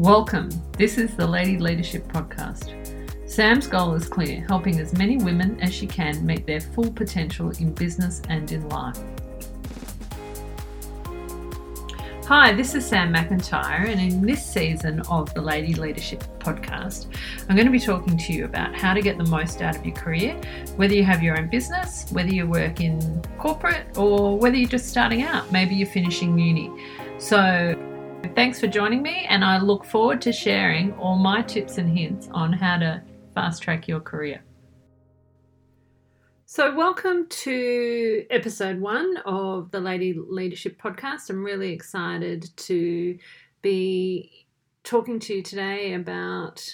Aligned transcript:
Welcome. 0.00 0.48
This 0.78 0.96
is 0.96 1.14
the 1.14 1.26
Lady 1.26 1.58
Leadership 1.58 2.10
Podcast. 2.10 2.72
Sam's 3.28 3.66
goal 3.66 3.92
is 3.92 4.08
clear 4.08 4.42
helping 4.48 4.80
as 4.80 4.94
many 4.94 5.18
women 5.18 5.60
as 5.60 5.74
she 5.74 5.86
can 5.86 6.24
meet 6.24 6.46
their 6.46 6.62
full 6.62 6.90
potential 6.90 7.50
in 7.50 7.74
business 7.74 8.22
and 8.30 8.50
in 8.50 8.66
life. 8.70 8.98
Hi, 12.24 12.54
this 12.54 12.74
is 12.74 12.86
Sam 12.86 13.12
McIntyre, 13.12 13.90
and 13.90 14.00
in 14.00 14.24
this 14.24 14.42
season 14.42 15.00
of 15.10 15.34
the 15.34 15.42
Lady 15.42 15.74
Leadership 15.74 16.24
Podcast, 16.38 17.14
I'm 17.50 17.54
going 17.54 17.66
to 17.66 17.72
be 17.72 17.78
talking 17.78 18.16
to 18.16 18.32
you 18.32 18.46
about 18.46 18.74
how 18.74 18.94
to 18.94 19.02
get 19.02 19.18
the 19.18 19.26
most 19.26 19.60
out 19.60 19.76
of 19.76 19.84
your 19.84 19.94
career, 19.94 20.34
whether 20.76 20.94
you 20.94 21.04
have 21.04 21.22
your 21.22 21.38
own 21.38 21.50
business, 21.50 22.10
whether 22.10 22.30
you 22.30 22.46
work 22.46 22.80
in 22.80 23.20
corporate, 23.36 23.98
or 23.98 24.38
whether 24.38 24.56
you're 24.56 24.66
just 24.66 24.88
starting 24.88 25.24
out. 25.24 25.52
Maybe 25.52 25.74
you're 25.74 25.86
finishing 25.86 26.38
uni. 26.38 26.70
So, 27.18 27.76
Thanks 28.34 28.60
for 28.60 28.68
joining 28.68 29.02
me, 29.02 29.26
and 29.28 29.44
I 29.44 29.58
look 29.58 29.84
forward 29.84 30.20
to 30.22 30.32
sharing 30.32 30.92
all 30.94 31.16
my 31.16 31.42
tips 31.42 31.78
and 31.78 31.98
hints 31.98 32.28
on 32.30 32.52
how 32.52 32.78
to 32.78 33.02
fast 33.34 33.62
track 33.62 33.88
your 33.88 34.00
career. 34.00 34.42
So, 36.46 36.74
welcome 36.74 37.26
to 37.28 38.24
episode 38.30 38.80
one 38.80 39.16
of 39.26 39.72
the 39.72 39.80
Lady 39.80 40.14
Leadership 40.14 40.80
Podcast. 40.80 41.28
I'm 41.28 41.44
really 41.44 41.72
excited 41.72 42.48
to 42.56 43.18
be 43.62 44.46
talking 44.84 45.18
to 45.20 45.34
you 45.34 45.42
today 45.42 45.94
about 45.94 46.64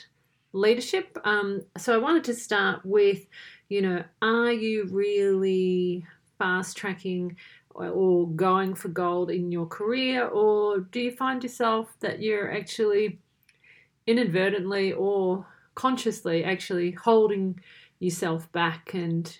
leadership. 0.52 1.19
Um, 1.25 1.62
so, 1.78 1.95
I 1.95 1.98
wanted 1.98 2.25
to 2.25 2.34
start 2.34 2.84
with 2.84 3.27
you 3.69 3.83
know, 3.83 4.05
are 4.23 4.52
you 4.52 4.86
really 4.91 6.06
fast 6.38 6.77
tracking 6.77 7.36
or 7.76 8.28
going 8.28 8.74
for 8.74 8.88
gold 8.88 9.30
in 9.30 9.52
your 9.52 9.66
career, 9.66 10.26
or 10.26 10.80
do 10.80 11.00
you 11.00 11.10
find 11.10 11.42
yourself 11.42 11.94
that 12.00 12.20
you're 12.20 12.52
actually 12.52 13.18
inadvertently 14.06 14.92
or 14.92 15.46
consciously 15.74 16.44
actually 16.44 16.92
holding 16.92 17.60
yourself 17.98 18.50
back? 18.52 18.94
And 18.94 19.36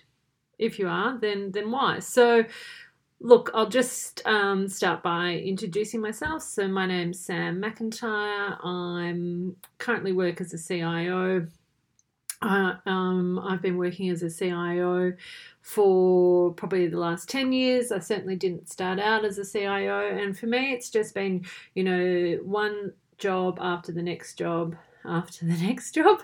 if 0.59 0.79
you 0.79 0.87
are, 0.87 1.17
then 1.17 1.51
then 1.51 1.71
why? 1.71 1.99
So, 1.99 2.43
look, 3.19 3.51
I'll 3.53 3.69
just 3.69 4.21
um, 4.25 4.67
start 4.67 5.03
by 5.03 5.33
introducing 5.33 6.01
myself. 6.01 6.43
So, 6.43 6.67
my 6.67 6.85
name's 6.85 7.19
Sam 7.19 7.61
McIntyre. 7.61 8.63
I'm 8.65 9.55
currently 9.77 10.11
work 10.11 10.41
as 10.41 10.53
a 10.53 10.57
CIO. 10.57 11.47
Uh, 12.41 12.73
um, 12.85 13.39
I've 13.39 13.61
been 13.61 13.77
working 13.77 14.09
as 14.09 14.21
a 14.21 14.29
CIO 14.29 15.13
for 15.61 16.53
probably 16.53 16.87
the 16.87 16.99
last 16.99 17.29
10 17.29 17.51
years. 17.51 17.91
I 17.91 17.99
certainly 17.99 18.35
didn't 18.35 18.69
start 18.69 18.99
out 18.99 19.25
as 19.25 19.37
a 19.37 19.45
CIO. 19.45 20.17
And 20.17 20.37
for 20.37 20.45
me, 20.45 20.71
it's 20.73 20.89
just 20.89 21.13
been, 21.13 21.45
you 21.73 21.83
know, 21.83 22.39
one 22.43 22.93
job 23.17 23.57
after 23.59 23.91
the 23.91 24.03
next 24.03 24.35
job 24.35 24.75
after 25.03 25.45
the 25.45 25.57
next 25.61 25.93
job. 25.93 26.21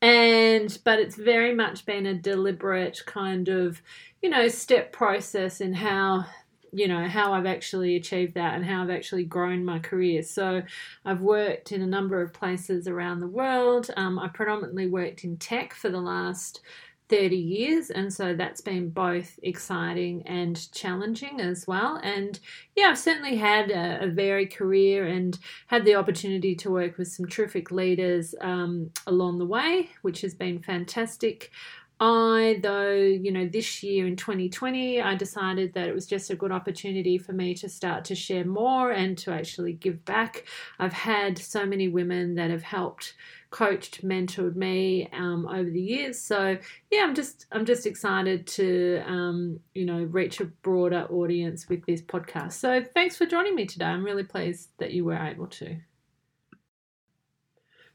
And, 0.00 0.78
but 0.84 1.00
it's 1.00 1.16
very 1.16 1.54
much 1.54 1.84
been 1.84 2.06
a 2.06 2.14
deliberate 2.14 3.02
kind 3.06 3.48
of, 3.48 3.82
you 4.22 4.30
know, 4.30 4.46
step 4.46 4.92
process 4.92 5.60
in 5.60 5.74
how 5.74 6.24
you 6.72 6.88
know 6.88 7.06
how 7.08 7.32
I've 7.32 7.46
actually 7.46 7.96
achieved 7.96 8.34
that 8.34 8.54
and 8.54 8.64
how 8.64 8.82
I've 8.82 8.90
actually 8.90 9.24
grown 9.24 9.64
my 9.64 9.78
career. 9.78 10.22
So 10.22 10.62
I've 11.04 11.20
worked 11.20 11.72
in 11.72 11.82
a 11.82 11.86
number 11.86 12.20
of 12.20 12.32
places 12.32 12.88
around 12.88 13.20
the 13.20 13.26
world. 13.26 13.90
Um, 13.96 14.18
I 14.18 14.28
predominantly 14.28 14.86
worked 14.86 15.24
in 15.24 15.36
tech 15.36 15.74
for 15.74 15.88
the 15.88 16.00
last 16.00 16.60
30 17.08 17.36
years 17.36 17.90
and 17.90 18.12
so 18.12 18.34
that's 18.34 18.60
been 18.60 18.90
both 18.90 19.38
exciting 19.42 20.22
and 20.26 20.70
challenging 20.72 21.40
as 21.40 21.66
well 21.66 21.98
and 22.02 22.38
yeah 22.76 22.88
i've 22.88 22.98
certainly 22.98 23.36
had 23.36 23.70
a, 23.70 24.04
a 24.04 24.08
varied 24.08 24.54
career 24.54 25.06
and 25.06 25.38
had 25.68 25.84
the 25.84 25.94
opportunity 25.94 26.54
to 26.54 26.70
work 26.70 26.98
with 26.98 27.08
some 27.08 27.26
terrific 27.26 27.70
leaders 27.70 28.34
um, 28.42 28.90
along 29.06 29.38
the 29.38 29.46
way 29.46 29.88
which 30.02 30.20
has 30.20 30.34
been 30.34 30.60
fantastic 30.60 31.50
I, 32.00 32.60
though, 32.62 32.92
you 32.92 33.32
know, 33.32 33.46
this 33.46 33.82
year 33.82 34.06
in 34.06 34.14
2020, 34.14 35.02
I 35.02 35.16
decided 35.16 35.72
that 35.74 35.88
it 35.88 35.94
was 35.94 36.06
just 36.06 36.30
a 36.30 36.36
good 36.36 36.52
opportunity 36.52 37.18
for 37.18 37.32
me 37.32 37.54
to 37.54 37.68
start 37.68 38.04
to 38.06 38.14
share 38.14 38.44
more 38.44 38.92
and 38.92 39.18
to 39.18 39.32
actually 39.32 39.72
give 39.72 40.04
back. 40.04 40.44
I've 40.78 40.92
had 40.92 41.38
so 41.38 41.66
many 41.66 41.88
women 41.88 42.36
that 42.36 42.50
have 42.50 42.62
helped 42.62 43.14
coached, 43.50 44.06
mentored 44.06 44.54
me 44.54 45.08
um, 45.12 45.46
over 45.48 45.70
the 45.70 45.80
years. 45.80 46.20
So 46.20 46.58
yeah, 46.90 47.02
I'm 47.02 47.14
just 47.14 47.46
I'm 47.50 47.64
just 47.64 47.86
excited 47.86 48.46
to 48.48 49.02
um, 49.06 49.60
you 49.74 49.86
know 49.86 50.04
reach 50.04 50.40
a 50.40 50.44
broader 50.44 51.06
audience 51.10 51.68
with 51.68 51.84
this 51.86 52.02
podcast. 52.02 52.52
So 52.52 52.84
thanks 52.94 53.16
for 53.16 53.26
joining 53.26 53.54
me 53.54 53.66
today. 53.66 53.86
I'm 53.86 54.04
really 54.04 54.24
pleased 54.24 54.68
that 54.78 54.92
you 54.92 55.04
were 55.04 55.16
able 55.16 55.46
to. 55.46 55.78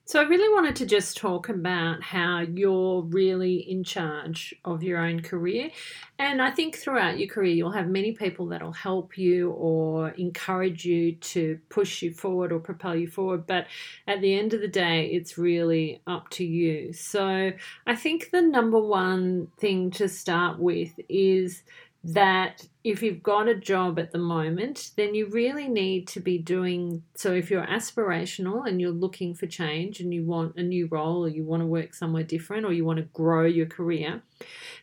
So, 0.05 0.19
I 0.19 0.23
really 0.23 0.53
wanted 0.53 0.75
to 0.77 0.85
just 0.85 1.15
talk 1.15 1.47
about 1.47 2.03
how 2.03 2.41
you're 2.41 3.03
really 3.03 3.55
in 3.55 3.85
charge 3.85 4.53
of 4.65 4.83
your 4.83 4.99
own 4.99 5.21
career. 5.21 5.71
And 6.19 6.41
I 6.41 6.51
think 6.51 6.75
throughout 6.75 7.17
your 7.17 7.29
career, 7.29 7.53
you'll 7.53 7.71
have 7.71 7.87
many 7.87 8.11
people 8.11 8.47
that'll 8.47 8.73
help 8.73 9.17
you 9.17 9.51
or 9.51 10.09
encourage 10.09 10.83
you 10.83 11.13
to 11.15 11.57
push 11.69 12.01
you 12.01 12.11
forward 12.11 12.51
or 12.51 12.59
propel 12.59 12.97
you 12.97 13.07
forward. 13.07 13.47
But 13.47 13.67
at 14.05 14.19
the 14.19 14.37
end 14.37 14.53
of 14.53 14.59
the 14.59 14.67
day, 14.67 15.05
it's 15.05 15.37
really 15.37 16.01
up 16.05 16.29
to 16.31 16.43
you. 16.43 16.91
So, 16.91 17.53
I 17.87 17.95
think 17.95 18.31
the 18.31 18.41
number 18.41 18.79
one 18.79 19.47
thing 19.57 19.89
to 19.91 20.09
start 20.09 20.59
with 20.59 20.99
is 21.07 21.63
that 22.03 22.67
if 22.83 23.01
you've 23.01 23.23
got 23.23 23.47
a 23.47 23.55
job 23.55 23.97
at 23.97 24.11
the 24.11 24.17
moment, 24.17 24.91
then 24.97 25.15
you 25.15 25.27
really 25.27 25.69
need 25.69 26.05
to 26.09 26.19
be 26.19 26.37
doing 26.37 27.01
so. 27.15 27.31
If 27.31 27.49
you're 27.49 27.65
aspirational 27.65 28.67
and 28.67 28.81
you're 28.81 28.91
looking 28.91 29.33
for 29.33 29.47
change 29.47 30.01
and 30.01 30.13
you 30.13 30.25
want 30.25 30.57
a 30.57 30.63
new 30.63 30.87
role 30.87 31.23
or 31.23 31.29
you 31.29 31.45
want 31.45 31.61
to 31.61 31.67
work 31.67 31.93
somewhere 31.93 32.23
different 32.23 32.65
or 32.65 32.73
you 32.73 32.83
want 32.83 32.97
to 32.97 33.05
grow 33.13 33.45
your 33.45 33.67
career, 33.67 34.21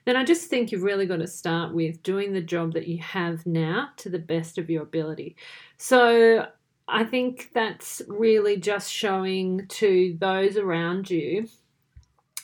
then 0.06 0.16
I 0.16 0.24
just 0.24 0.48
think 0.48 0.72
you've 0.72 0.82
really 0.82 1.04
got 1.04 1.18
to 1.18 1.26
start 1.26 1.74
with 1.74 2.02
doing 2.02 2.32
the 2.32 2.40
job 2.40 2.72
that 2.72 2.88
you 2.88 2.98
have 2.98 3.44
now 3.44 3.90
to 3.98 4.08
the 4.08 4.18
best 4.18 4.56
of 4.56 4.70
your 4.70 4.82
ability. 4.82 5.36
So 5.76 6.46
I 6.88 7.04
think 7.04 7.50
that's 7.52 8.00
really 8.08 8.56
just 8.56 8.90
showing 8.90 9.66
to 9.68 10.16
those 10.18 10.56
around 10.56 11.10
you 11.10 11.48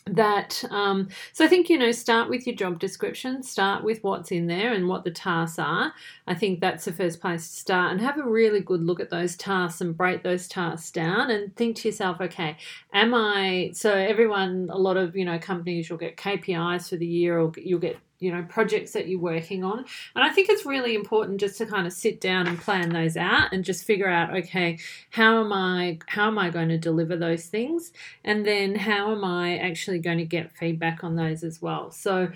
that 0.07 0.63
um, 0.71 1.09
so 1.33 1.45
i 1.45 1.49
think 1.49 1.69
you 1.69 1.77
know 1.77 1.91
start 1.91 2.29
with 2.29 2.47
your 2.47 2.55
job 2.55 2.79
description 2.79 3.43
start 3.43 3.83
with 3.83 4.03
what's 4.05 4.31
in 4.31 4.47
there 4.47 4.73
and 4.73 4.87
what 4.89 5.05
the 5.05 5.11
tasks 5.11 5.59
are. 5.59 5.93
I 6.29 6.35
think 6.35 6.61
that's 6.61 6.85
the 6.85 6.93
first 6.93 7.21
place 7.21 7.49
to 7.49 7.57
start 7.57 7.93
and 7.93 8.01
have 8.01 8.19
a 8.19 8.23
really 8.23 8.61
good 8.61 8.83
look 8.83 9.01
at 9.01 9.11
those 9.11 9.37
tasks 9.37 9.81
and 9.81 9.97
break 9.97 10.23
those 10.23 10.49
tasks 10.49 10.91
down 10.91 11.31
and 11.31 11.55
think 11.57 11.77
to 11.77 11.89
yourself 11.89 12.21
okay 12.21 12.57
am 12.93 13.15
i 13.15 13.71
so 13.75 13.93
everyone 13.93 14.69
a 14.71 14.79
lot 14.79 14.97
of 14.97 15.17
you 15.17 15.25
know 15.25 15.39
companies 15.39 15.89
you'll 15.89 15.99
get 15.99 16.17
kpis 16.17 16.89
for 16.89 16.97
the 16.97 17.07
year 17.07 17.39
or 17.41 17.53
you'll 17.57 17.81
get 17.81 17.99
you 18.19 18.33
know 18.33 18.45
projects 18.49 18.93
that 18.93 19.09
you're 19.09 19.21
working 19.21 19.65
on. 19.65 19.79
And 20.15 20.25
i 20.25 20.31
think 20.31 20.49
it's 20.49 20.67
really 20.67 20.95
important 20.95 21.41
just 21.41 21.59
to 21.59 21.67
kind 21.67 21.87
of 21.87 21.93
sit 21.93 22.21
down 22.21 22.47
and 22.47 22.59
plan 22.59 22.91
those 22.91 23.17
out 23.17 23.53
and 23.53 23.65
just 23.65 23.85
figure 23.85 24.09
out 24.09 24.35
okay 24.35 24.79
how 25.11 25.45
am 25.45 25.53
i 25.53 25.99
how 26.07 26.29
am 26.29 26.39
i 26.39 26.51
going 26.51 26.69
to 26.69 26.79
deliver 26.79 27.17
those 27.17 27.47
things? 27.47 27.93
And 28.25 28.47
then 28.47 28.75
how 28.75 29.13
am 29.13 29.25
i 29.25 29.59
actually 29.59 29.99
going 29.99 30.19
to 30.19 30.25
get 30.25 30.57
feedback 30.57 31.05
on 31.05 31.17
those 31.17 31.43
as 31.45 31.61
well? 31.61 31.91
So 31.91 32.29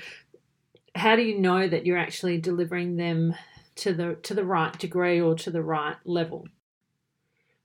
how 0.94 1.16
do 1.16 1.22
you 1.22 1.38
know 1.38 1.69
that 1.69 1.86
you're 1.86 1.98
actually 1.98 2.38
delivering 2.38 2.96
them 2.96 3.34
to 3.76 3.92
the 3.92 4.16
to 4.22 4.34
the 4.34 4.44
right 4.44 4.76
degree 4.78 5.20
or 5.20 5.34
to 5.36 5.50
the 5.50 5.62
right 5.62 5.96
level 6.04 6.46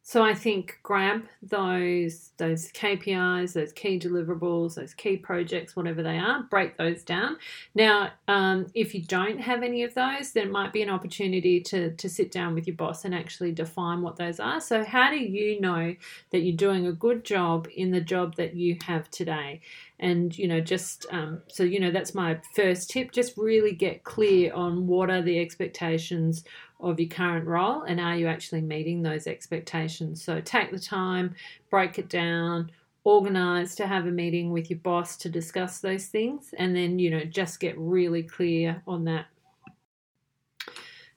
so 0.07 0.21
I 0.21 0.35
think 0.35 0.77
grab 0.83 1.23
those 1.41 2.29
those 2.38 2.71
KPIs, 2.73 3.53
those 3.53 3.73
key 3.73 3.99
deliverables, 3.99 4.75
those 4.75 4.93
key 4.93 5.17
projects, 5.17 5.75
whatever 5.75 6.03
they 6.03 6.19
are, 6.19 6.43
break 6.43 6.77
those 6.77 7.01
down. 7.01 7.38
Now, 7.73 8.11
um, 8.27 8.67
if 8.75 8.93
you 8.93 9.01
don't 9.01 9.39
have 9.39 9.63
any 9.63 9.81
of 9.81 9.95
those, 9.95 10.31
then 10.31 10.43
it 10.43 10.51
might 10.51 10.71
be 10.71 10.83
an 10.83 10.91
opportunity 10.91 11.59
to 11.61 11.90
to 11.93 12.07
sit 12.07 12.31
down 12.31 12.53
with 12.53 12.67
your 12.67 12.75
boss 12.75 13.03
and 13.03 13.16
actually 13.16 13.52
define 13.52 14.03
what 14.03 14.16
those 14.16 14.40
are. 14.40 14.61
So 14.61 14.85
how 14.85 15.09
do 15.09 15.17
you 15.17 15.59
know 15.59 15.96
that 16.29 16.41
you're 16.41 16.55
doing 16.55 16.85
a 16.85 16.93
good 16.93 17.25
job 17.25 17.67
in 17.75 17.90
the 17.90 17.99
job 17.99 18.35
that 18.35 18.55
you 18.55 18.78
have 18.85 19.09
today? 19.09 19.61
And 19.97 20.37
you 20.37 20.47
know, 20.47 20.61
just 20.61 21.07
um, 21.09 21.41
so 21.47 21.63
you 21.63 21.79
know, 21.79 21.90
that's 21.90 22.13
my 22.13 22.37
first 22.55 22.91
tip. 22.91 23.11
Just 23.11 23.37
really 23.37 23.73
get 23.73 24.03
clear 24.03 24.53
on 24.53 24.85
what 24.85 25.09
are 25.09 25.23
the 25.23 25.40
expectations 25.40 26.43
of 26.79 26.99
your 26.99 27.09
current 27.09 27.47
role 27.47 27.83
and 27.83 27.99
are 27.99 28.16
you 28.16 28.27
actually 28.27 28.61
meeting 28.61 29.01
those 29.01 29.27
expectations? 29.27 30.23
So 30.23 30.41
take 30.41 30.72
the 30.72 30.79
time, 30.79 31.35
break 31.69 31.97
it 31.99 32.09
down, 32.09 32.72
organize 33.05 33.75
to 33.75 33.87
have 33.87 34.07
a 34.07 34.11
meeting 34.11 34.51
with 34.51 34.69
your 34.69 34.79
boss 34.79 35.16
to 35.17 35.29
discuss 35.29 35.79
those 35.79 36.07
things, 36.07 36.53
and 36.57 36.75
then, 36.75 36.99
you 36.99 37.11
know, 37.11 37.23
just 37.23 37.59
get 37.59 37.77
really 37.77 38.23
clear 38.23 38.81
on 38.87 39.05
that. 39.05 39.27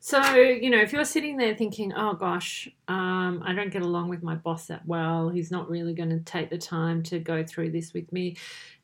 So, 0.00 0.34
you 0.34 0.70
know, 0.70 0.80
if 0.80 0.92
you're 0.92 1.04
sitting 1.04 1.36
there 1.36 1.54
thinking, 1.54 1.92
oh 1.94 2.14
gosh, 2.14 2.68
um, 2.88 3.42
I 3.44 3.52
don't 3.52 3.72
get 3.72 3.82
along 3.82 4.08
with 4.08 4.22
my 4.22 4.36
boss 4.36 4.66
that 4.66 4.86
well, 4.86 5.28
he's 5.28 5.50
not 5.50 5.68
really 5.68 5.92
going 5.92 6.10
to 6.10 6.20
take 6.20 6.50
the 6.50 6.58
time 6.58 7.02
to 7.04 7.18
go 7.18 7.44
through 7.44 7.72
this 7.72 7.92
with 7.92 8.10
me, 8.12 8.36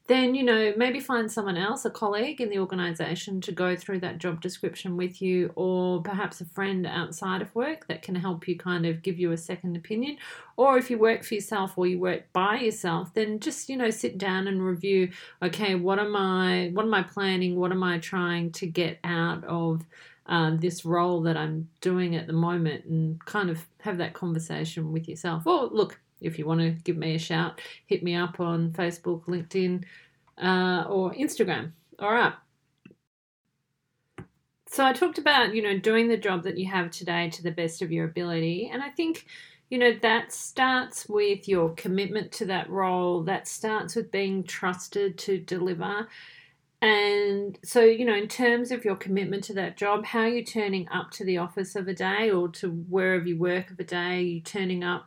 then, 0.07 0.35
you 0.35 0.43
know, 0.43 0.75
maybe 0.77 1.01
find 1.01 1.33
someone 1.33 1.57
else, 1.57 1.87
a 1.87 1.91
colleague 1.91 2.41
in 2.41 2.51
the 2.51 2.59
organization, 2.59 3.41
to 3.41 3.53
go 3.53 3.75
through 3.75 4.01
that 4.01 4.19
job 4.19 4.43
description 4.43 4.99
with 4.99 5.23
you, 5.23 5.51
or 5.57 6.03
perhaps 6.03 6.43
a 6.43 6.45
friend 6.45 6.87
outside 6.87 7.41
of 7.41 7.55
work 7.55 7.87
that 7.87 8.03
can 8.03 8.15
help 8.15 8.47
you 8.47 8.59
kind 8.59 8.85
of 8.85 9.03
give 9.03 9.19
you 9.19 9.33
a 9.33 9.37
second 9.39 9.77
opinion. 9.77 10.19
Or 10.59 10.77
if 10.77 10.91
you 10.91 10.99
work 10.99 11.25
for 11.25 11.35
yourself 11.35 11.79
or 11.79 11.87
you 11.87 11.99
work 11.99 12.31
by 12.35 12.61
yourself, 12.61 13.15
then 13.15 13.41
just, 13.41 13.71
you 13.71 13.79
know, 13.79 13.89
sit 13.89 14.19
down 14.19 14.47
and 14.47 14.63
review 14.63 15.11
okay, 15.43 15.75
what 15.75 15.99
am 15.99 16.15
I, 16.15 16.71
what 16.75 16.85
am 16.85 16.93
I 16.93 17.03
planning? 17.03 17.57
What 17.57 17.73
am 17.73 17.83
I 17.83 17.99
trying 17.99 18.53
to 18.53 18.67
get 18.67 18.99
out 19.05 19.43
of? 19.45 19.85
Uh, 20.27 20.53
this 20.57 20.87
role 20.87 21.21
that 21.21 21.37
I'm 21.37 21.69
doing 21.83 22.17
at 22.17 22.27
the 22.27 22.33
moment 22.33 22.87
and 22.87 23.23
kind 23.27 23.51
of 23.51 23.67
have 23.83 23.99
that 23.99 24.15
conversation 24.15 24.91
with 24.91 25.07
yourself. 25.07 25.47
Or 25.47 25.67
look, 25.67 26.01
if 26.25 26.39
you 26.39 26.47
want 26.47 26.61
to 26.61 26.71
give 26.71 26.97
me 26.97 27.15
a 27.15 27.19
shout, 27.19 27.61
hit 27.87 28.03
me 28.03 28.15
up 28.15 28.41
on 28.41 28.73
Facebook, 28.73 29.25
LinkedIn, 29.27 29.85
uh, 30.43 30.89
or 30.89 31.13
Instagram. 31.15 31.73
All 31.99 32.13
right. 32.13 32.33
So 34.67 34.85
I 34.85 34.93
talked 34.93 35.19
about, 35.19 35.55
you 35.55 35.63
know, 35.63 35.79
doing 35.79 36.09
the 36.09 36.17
job 36.17 36.43
that 36.43 36.59
you 36.59 36.69
have 36.69 36.91
today 36.91 37.31
to 37.31 37.43
the 37.45 37.53
best 37.53 37.81
of 37.81 37.93
your 37.93 38.07
ability. 38.07 38.69
And 38.73 38.83
I 38.83 38.89
think, 38.89 39.27
you 39.71 39.79
know, 39.79 39.93
that 40.03 40.33
starts 40.33 41.09
with 41.09 41.47
your 41.47 41.71
commitment 41.75 42.33
to 42.33 42.47
that 42.47 42.69
role, 42.69 43.23
that 43.23 43.47
starts 43.47 43.95
with 43.95 44.11
being 44.11 44.43
trusted 44.43 45.17
to 45.19 45.39
deliver. 45.39 46.09
And 46.83 47.59
so, 47.65 47.83
you 47.83 48.05
know, 48.05 48.17
in 48.17 48.29
terms 48.29 48.73
of 48.73 48.85
your 48.85 48.97
commitment 48.97 49.45
to 49.45 49.55
that 49.55 49.77
job, 49.77 50.05
how 50.05 50.23
are 50.23 50.29
you 50.29 50.45
turning 50.45 50.89
up 50.89 51.13
to 51.13 51.25
the 51.25 51.39
office 51.39 51.77
of 51.77 51.89
a 51.89 51.95
day 51.95 52.31
or 52.31 52.49
to 52.49 52.69
wherever 52.69 53.25
you 53.25 53.39
work 53.39 53.71
of 53.71 53.79
a 53.79 53.85
day? 53.85 54.19
Are 54.19 54.21
you 54.21 54.41
turning 54.41 54.83
up 54.83 55.07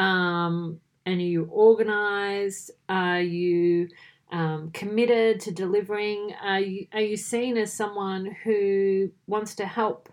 um, 0.00 0.80
and 1.04 1.20
are 1.20 1.24
you 1.24 1.44
organized? 1.52 2.70
Are 2.88 3.20
you 3.20 3.88
um, 4.32 4.70
committed 4.72 5.40
to 5.40 5.52
delivering? 5.52 6.34
Are 6.42 6.60
you, 6.60 6.86
are 6.92 7.02
you 7.02 7.16
seen 7.16 7.58
as 7.58 7.72
someone 7.72 8.34
who 8.44 9.10
wants 9.26 9.54
to 9.56 9.66
help? 9.66 10.08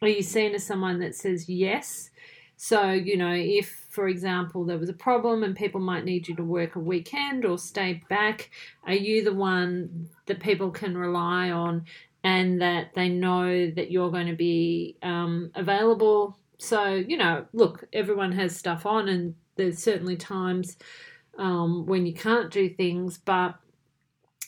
Are 0.00 0.08
you 0.08 0.22
seen 0.22 0.54
as 0.54 0.64
someone 0.64 1.00
that 1.00 1.16
says 1.16 1.48
yes? 1.48 2.10
So, 2.56 2.92
you 2.92 3.16
know, 3.16 3.32
if, 3.32 3.86
for 3.90 4.06
example, 4.06 4.64
there 4.64 4.78
was 4.78 4.88
a 4.88 4.94
problem 4.94 5.42
and 5.42 5.56
people 5.56 5.80
might 5.80 6.04
need 6.04 6.28
you 6.28 6.36
to 6.36 6.44
work 6.44 6.76
a 6.76 6.80
weekend 6.80 7.44
or 7.44 7.58
stay 7.58 8.00
back, 8.08 8.50
are 8.84 8.94
you 8.94 9.24
the 9.24 9.34
one 9.34 10.08
that 10.26 10.38
people 10.38 10.70
can 10.70 10.96
rely 10.96 11.50
on 11.50 11.86
and 12.22 12.62
that 12.62 12.94
they 12.94 13.08
know 13.08 13.68
that 13.72 13.90
you're 13.90 14.12
going 14.12 14.28
to 14.28 14.36
be 14.36 14.96
um, 15.02 15.50
available 15.56 16.38
so, 16.62 16.94
you 16.94 17.16
know, 17.16 17.44
look, 17.52 17.86
everyone 17.92 18.30
has 18.32 18.56
stuff 18.56 18.86
on, 18.86 19.08
and 19.08 19.34
there's 19.56 19.78
certainly 19.78 20.16
times 20.16 20.76
um, 21.36 21.86
when 21.86 22.06
you 22.06 22.14
can't 22.14 22.52
do 22.52 22.68
things, 22.68 23.18
but, 23.18 23.56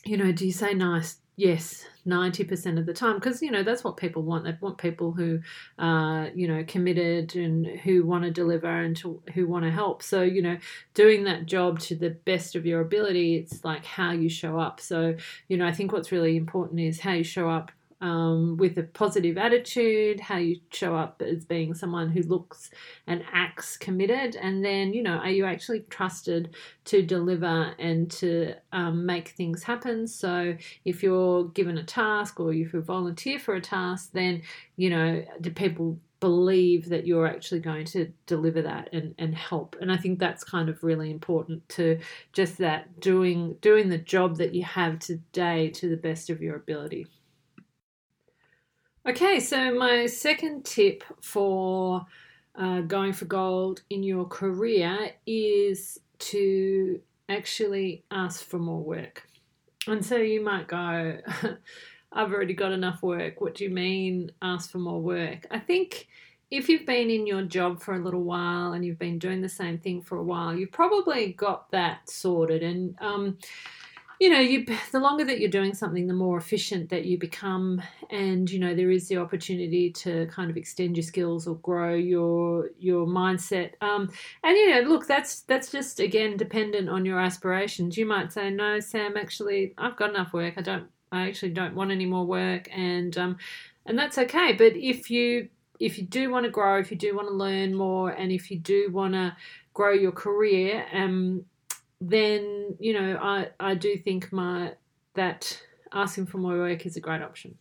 you 0.04 0.16
know, 0.16 0.30
do 0.30 0.46
you 0.46 0.52
say 0.52 0.74
nice? 0.74 1.16
Yes, 1.34 1.84
90% 2.06 2.78
of 2.78 2.86
the 2.86 2.92
time, 2.92 3.16
because, 3.16 3.42
you 3.42 3.50
know, 3.50 3.64
that's 3.64 3.82
what 3.82 3.96
people 3.96 4.22
want. 4.22 4.44
They 4.44 4.56
want 4.60 4.78
people 4.78 5.10
who 5.10 5.40
are, 5.80 6.30
you 6.36 6.46
know, 6.46 6.62
committed 6.68 7.34
and 7.34 7.66
who 7.66 8.06
want 8.06 8.22
to 8.22 8.30
deliver 8.30 8.68
and 8.68 8.96
to, 8.98 9.20
who 9.34 9.48
want 9.48 9.64
to 9.64 9.72
help. 9.72 10.00
So, 10.00 10.22
you 10.22 10.40
know, 10.40 10.58
doing 10.94 11.24
that 11.24 11.46
job 11.46 11.80
to 11.80 11.96
the 11.96 12.10
best 12.10 12.54
of 12.54 12.64
your 12.64 12.80
ability, 12.80 13.34
it's 13.34 13.64
like 13.64 13.84
how 13.84 14.12
you 14.12 14.28
show 14.28 14.60
up. 14.60 14.78
So, 14.78 15.16
you 15.48 15.56
know, 15.56 15.66
I 15.66 15.72
think 15.72 15.90
what's 15.90 16.12
really 16.12 16.36
important 16.36 16.78
is 16.78 17.00
how 17.00 17.14
you 17.14 17.24
show 17.24 17.50
up 17.50 17.72
um, 18.00 18.56
with 18.56 18.78
a 18.78 18.82
positive 18.82 19.38
attitude, 19.38 20.20
how 20.20 20.36
you 20.36 20.56
show 20.70 20.96
up 20.96 21.22
as 21.22 21.44
being 21.44 21.74
someone 21.74 22.10
who 22.10 22.22
looks 22.22 22.70
and 23.06 23.24
acts 23.32 23.76
committed, 23.76 24.36
and 24.36 24.64
then, 24.64 24.92
you 24.92 25.02
know, 25.02 25.18
are 25.18 25.30
you 25.30 25.44
actually 25.44 25.80
trusted 25.90 26.54
to 26.86 27.02
deliver 27.02 27.74
and 27.78 28.10
to 28.12 28.54
um, 28.72 29.06
make 29.06 29.28
things 29.30 29.62
happen? 29.62 30.06
So, 30.06 30.56
if 30.84 31.02
you're 31.02 31.44
given 31.44 31.78
a 31.78 31.84
task 31.84 32.40
or 32.40 32.52
if 32.52 32.72
you 32.72 32.80
volunteer 32.80 33.38
for 33.38 33.54
a 33.54 33.60
task, 33.60 34.10
then, 34.12 34.42
you 34.76 34.90
know, 34.90 35.24
do 35.40 35.50
people 35.50 35.98
believe 36.24 36.88
that 36.88 37.06
you're 37.06 37.26
actually 37.26 37.60
going 37.60 37.84
to 37.84 38.10
deliver 38.24 38.62
that 38.62 38.88
and, 38.94 39.14
and 39.18 39.34
help 39.34 39.76
and 39.82 39.92
i 39.92 39.96
think 39.98 40.18
that's 40.18 40.42
kind 40.42 40.70
of 40.70 40.82
really 40.82 41.10
important 41.10 41.68
to 41.68 41.98
just 42.32 42.56
that 42.56 42.98
doing 42.98 43.54
doing 43.60 43.90
the 43.90 43.98
job 43.98 44.38
that 44.38 44.54
you 44.54 44.62
have 44.62 44.98
today 44.98 45.68
to 45.68 45.86
the 45.86 45.98
best 45.98 46.30
of 46.30 46.40
your 46.40 46.56
ability 46.56 47.06
Okay, 49.06 49.38
so 49.38 49.74
my 49.74 50.06
second 50.06 50.64
tip 50.64 51.04
for 51.20 52.06
uh, 52.54 52.80
going 52.80 53.12
for 53.12 53.26
gold 53.26 53.82
in 53.90 54.02
your 54.02 54.24
career 54.24 55.10
is 55.26 56.00
to 56.20 56.98
actually 57.28 58.02
ask 58.10 58.42
for 58.46 58.58
more 58.58 58.82
work. 58.82 59.28
And 59.86 60.02
so 60.02 60.16
you 60.16 60.42
might 60.42 60.68
go, 60.68 61.18
I've 62.12 62.32
already 62.32 62.54
got 62.54 62.72
enough 62.72 63.02
work. 63.02 63.42
What 63.42 63.56
do 63.56 63.64
you 63.64 63.70
mean, 63.70 64.32
ask 64.40 64.70
for 64.70 64.78
more 64.78 65.02
work? 65.02 65.48
I 65.50 65.58
think 65.58 66.08
if 66.50 66.70
you've 66.70 66.86
been 66.86 67.10
in 67.10 67.26
your 67.26 67.42
job 67.42 67.82
for 67.82 67.96
a 67.96 68.02
little 68.02 68.22
while 68.22 68.72
and 68.72 68.86
you've 68.86 68.98
been 68.98 69.18
doing 69.18 69.42
the 69.42 69.50
same 69.50 69.76
thing 69.76 70.00
for 70.00 70.16
a 70.16 70.24
while, 70.24 70.54
you've 70.54 70.72
probably 70.72 71.34
got 71.34 71.70
that 71.72 72.08
sorted. 72.08 72.62
And 72.62 72.96
um, 73.02 73.36
you 74.20 74.30
know 74.30 74.38
you 74.38 74.64
the 74.92 75.00
longer 75.00 75.24
that 75.24 75.40
you're 75.40 75.50
doing 75.50 75.74
something 75.74 76.06
the 76.06 76.14
more 76.14 76.36
efficient 76.36 76.88
that 76.90 77.04
you 77.04 77.18
become. 77.18 77.82
And 78.10 78.50
you 78.50 78.58
know 78.58 78.74
there 78.74 78.90
is 78.90 79.08
the 79.08 79.18
opportunity 79.18 79.90
to 79.92 80.26
kind 80.26 80.50
of 80.50 80.56
extend 80.56 80.96
your 80.96 81.04
skills 81.04 81.46
or 81.46 81.56
grow 81.56 81.94
your 81.94 82.70
your 82.78 83.06
mindset. 83.06 83.72
Um, 83.80 84.10
and 84.42 84.56
you 84.56 84.70
know 84.70 84.88
look 84.88 85.06
that's 85.06 85.40
that's 85.42 85.70
just 85.70 86.00
again 86.00 86.36
dependent 86.36 86.88
on 86.88 87.04
your 87.04 87.20
aspirations. 87.20 87.96
You 87.96 88.06
might 88.06 88.32
say 88.32 88.50
no 88.50 88.80
sam 88.80 89.16
actually 89.16 89.74
i've 89.78 89.96
got 89.96 90.10
enough 90.10 90.32
work. 90.32 90.54
I 90.56 90.62
don't 90.62 90.88
i 91.12 91.28
actually 91.28 91.50
don't 91.50 91.74
want 91.74 91.90
any 91.90 92.06
more 92.06 92.24
work. 92.24 92.68
And 92.72 93.16
um, 93.18 93.36
and 93.86 93.98
that's 93.98 94.18
okay. 94.18 94.52
But 94.52 94.76
if 94.76 95.10
you 95.10 95.48
if 95.80 95.98
you 95.98 96.04
do 96.04 96.30
want 96.30 96.44
to 96.44 96.50
grow 96.50 96.78
if 96.78 96.90
you 96.90 96.96
do 96.96 97.16
want 97.16 97.28
to 97.28 97.34
learn 97.34 97.74
more 97.74 98.10
and 98.10 98.30
if 98.30 98.50
you 98.50 98.58
do 98.58 98.90
want 98.92 99.12
to 99.12 99.36
grow 99.72 99.92
your 99.92 100.12
career 100.12 100.86
um 100.92 101.44
then 102.00 102.76
you 102.78 102.92
know 102.92 103.18
I 103.20 103.48
I 103.60 103.74
do 103.74 103.96
think 103.96 104.32
my 104.32 104.72
that 105.14 105.60
asking 105.92 106.26
for 106.26 106.38
more 106.38 106.58
work 106.58 106.86
is 106.86 106.96
a 106.96 107.00
great 107.00 107.22
option. 107.22 107.56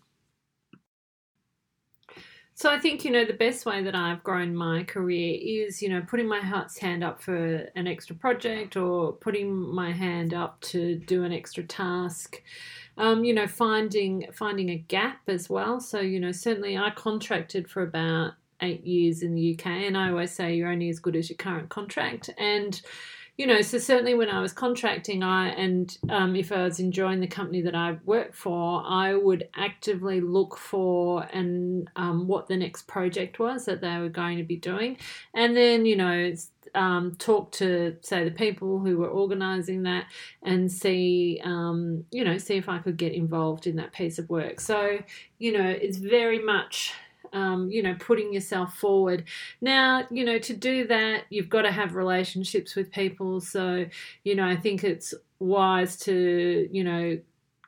So 2.56 2.70
I 2.70 2.80
think 2.80 3.04
you 3.04 3.12
know 3.12 3.26
the 3.26 3.34
best 3.34 3.66
way 3.66 3.84
that 3.84 3.96
I've 3.96 4.24
grown 4.24 4.56
my 4.56 4.84
career 4.84 5.38
is 5.42 5.82
you 5.82 5.90
know 5.90 6.02
putting 6.08 6.28
my 6.28 6.40
heart's 6.40 6.78
hand 6.78 7.04
up 7.04 7.22
for 7.22 7.36
an 7.76 7.88
extra 7.88 8.16
project 8.16 8.78
or 8.78 9.14
putting 9.14 9.54
my 9.54 9.92
hand 9.92 10.34
up 10.34 10.62
to 10.62 10.96
do 11.00 11.24
an 11.24 11.34
extra 11.34 11.64
task. 11.64 12.42
Um, 12.96 13.24
you 13.24 13.34
know, 13.34 13.48
finding 13.48 14.28
finding 14.32 14.70
a 14.70 14.78
gap 14.78 15.22
as 15.28 15.50
well. 15.50 15.80
So 15.80 16.00
you 16.00 16.20
know, 16.20 16.32
certainly 16.32 16.78
I 16.78 16.92
contracted 16.92 17.70
for 17.70 17.82
about 17.82 18.34
eight 18.62 18.86
years 18.86 19.24
in 19.24 19.34
the 19.34 19.56
UK, 19.56 19.66
and 19.66 19.98
I 19.98 20.10
always 20.10 20.32
say 20.32 20.56
you're 20.56 20.72
only 20.72 20.90
as 20.90 21.00
good 21.00 21.16
as 21.16 21.30
your 21.30 21.38
current 21.38 21.70
contract. 21.70 22.30
And 22.38 22.80
you 23.38 23.48
know, 23.48 23.62
so 23.62 23.80
certainly 23.80 24.14
when 24.14 24.30
I 24.30 24.42
was 24.42 24.54
contracting, 24.54 25.24
I 25.24 25.50
and 25.50 25.98
um, 26.10 26.36
if 26.36 26.52
I 26.52 26.64
was 26.64 26.80
enjoying 26.80 27.20
the 27.20 27.28
company 27.28 27.62
that 27.64 27.74
I 27.74 27.98
worked 28.06 28.36
for, 28.36 28.84
I 28.86 29.16
would 29.16 29.50
actively 29.56 30.22
look 30.22 30.56
for 30.56 31.24
and 31.34 31.90
um, 31.96 32.28
what 32.28 32.48
the 32.48 32.58
next 32.58 32.84
project 32.84 33.40
was 33.40 33.66
that 33.66 33.82
they 33.82 33.98
were 34.00 34.10
going 34.10 34.38
to 34.38 34.44
be 34.44 34.58
doing, 34.58 34.98
and 35.34 35.58
then 35.58 35.88
you 35.88 35.96
know 35.96 36.34
um, 36.76 37.16
talk 37.16 37.52
to 37.54 37.98
say 38.02 38.24
the 38.24 38.32
people 38.32 38.80
who 38.80 38.98
were 38.98 39.10
organising 39.10 39.84
that 39.84 40.06
and 40.44 40.72
see 40.72 41.42
um, 41.44 42.06
you 42.12 42.24
know 42.24 42.38
see 42.38 42.58
if 42.58 42.70
I 42.70 42.78
could 42.78 42.98
get 42.98 43.14
involved 43.14 43.66
in 43.66 43.78
that 43.78 43.94
piece 43.94 44.20
of 44.20 44.30
work. 44.30 44.60
So 44.60 45.00
you 45.40 45.58
know 45.58 45.68
it's 45.68 45.98
very 45.98 46.40
much 46.40 46.94
um, 47.34 47.70
you 47.70 47.84
know, 47.84 47.96
putting 48.00 48.34
yourself 48.34 48.76
forward. 48.76 49.26
Now, 49.60 50.08
you 50.10 50.24
know, 50.24 50.40
to 50.40 50.54
do 50.54 50.88
that, 50.88 51.24
you've 51.30 51.50
got 51.50 51.64
to 51.64 51.72
have 51.72 51.96
relationships 51.96 52.76
with 52.76 52.92
people. 52.92 53.42
So, 53.42 53.86
you 54.24 54.36
know, 54.36 54.46
I 54.46 54.56
think 54.56 54.84
it's 54.84 55.14
wise 55.40 55.98
to, 55.98 56.70
you 56.72 56.84
know, 56.84 57.20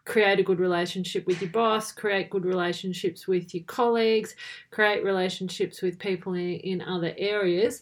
create 0.05 0.39
a 0.39 0.43
good 0.43 0.59
relationship 0.59 1.25
with 1.25 1.41
your 1.41 1.49
boss, 1.49 1.91
create 1.91 2.29
good 2.29 2.45
relationships 2.45 3.27
with 3.27 3.53
your 3.55 3.63
colleagues, 3.63 4.35
create 4.69 5.03
relationships 5.03 5.81
with 5.81 5.97
people 5.97 6.35
in, 6.35 6.51
in 6.59 6.81
other 6.81 7.13
areas. 7.17 7.81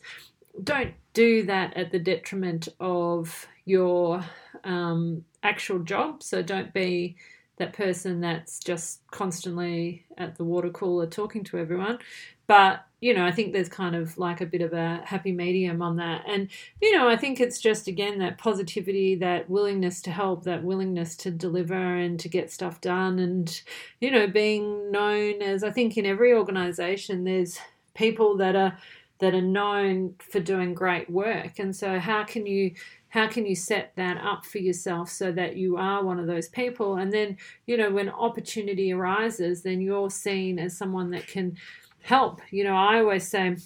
Don't 0.64 0.94
do 1.14 1.44
that 1.44 1.76
at 1.76 1.92
the 1.92 2.00
detriment 2.00 2.70
of 2.80 3.46
your 3.66 4.24
um, 4.64 5.24
actual 5.44 5.80
job. 5.80 6.24
So 6.24 6.42
don't 6.42 6.74
be 6.74 7.18
that 7.58 7.74
person 7.74 8.22
that's 8.22 8.60
just 8.60 9.02
constantly 9.12 10.06
at 10.18 10.38
the 10.38 10.44
water 10.44 10.70
cooler 10.70 11.06
talking 11.06 11.44
to 11.46 11.58
everyone. 11.58 12.00
But, 12.48 12.86
you 13.00 13.14
know, 13.14 13.26
I 13.26 13.32
think 13.32 13.54
there's 13.54 13.70
kind 13.70 13.96
of 13.96 14.18
like 14.18 14.42
a 14.42 14.46
bit 14.46 14.62
of 14.62 14.74
a 14.74 15.02
happy 15.06 15.32
medium 15.32 15.82
on 15.82 15.96
that. 15.98 16.24
And, 16.28 16.50
you 16.82 16.96
know, 16.96 17.08
I 17.08 17.16
think 17.16 17.40
it's 17.40 17.60
just, 17.60 17.88
again, 17.88 18.20
that 18.20 18.38
positivity, 18.38 19.16
that 19.16 19.50
willingness 19.50 20.02
to 20.04 20.12
help, 20.12 20.44
that 20.44 20.64
willingness 20.64 21.16
to 21.18 21.32
deliver 21.32 21.74
and 21.74 22.20
to 22.20 22.28
get 22.28 22.52
stuff 22.52 22.82
done. 22.82 23.20
And, 23.20 23.62
you 24.02 24.12
know, 24.12 24.28
being 24.28 24.92
known 24.92 25.42
as, 25.42 25.64
I 25.64 25.72
think 25.72 25.96
in 25.96 26.06
every 26.06 26.34
organization, 26.34 27.24
there's 27.24 27.60
people 27.94 28.36
that 28.38 28.56
are 28.56 28.78
that 29.20 29.36
are 29.36 29.42
known 29.42 30.16
for 30.20 30.42
doing 30.42 30.74
great 30.74 31.10
work 31.10 31.58
and 31.60 31.74
so 31.74 31.98
how 31.98 32.24
can 32.24 32.46
you 32.46 32.72
how 33.14 33.28
can 33.28 33.46
you 33.46 33.56
set 33.56 33.92
that 33.96 34.18
up 34.18 34.44
for 34.44 34.58
yourself 34.58 35.08
so 35.08 35.32
that 35.32 35.56
you 35.56 35.78
are 35.78 36.04
one 36.04 36.20
of 36.20 36.26
those 36.26 36.50
people? 36.50 36.96
And 36.96 37.14
then, 37.14 37.38
you 37.68 37.78
know, 37.78 37.92
when 37.92 38.10
opportunity 38.10 38.92
arises, 38.92 39.62
then 39.62 39.82
you're 39.82 40.10
seen 40.10 40.58
as 40.58 40.76
someone 40.76 41.12
that 41.12 41.28
can 41.28 41.56
help. 42.02 42.42
You 42.50 42.64
know, 42.64 42.76
I 42.76 42.98
always 42.98 43.28
say 43.28 43.58